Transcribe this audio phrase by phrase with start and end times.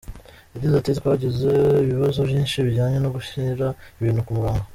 [0.53, 1.51] Yagize ati “Twagize
[1.85, 3.65] ibibazo byinshi bijyanye no gushyira
[3.99, 4.63] ibintu ku murongo.